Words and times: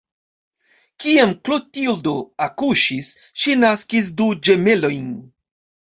Kiam 1.03 1.35
Klotildo 1.49 2.15
akuŝis, 2.47 3.13
ŝi 3.45 3.57
naskis 3.67 4.13
du 4.19 4.35
ĝemelojn. 4.51 5.11